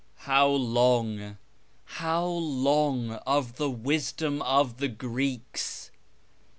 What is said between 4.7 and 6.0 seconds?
the Greeks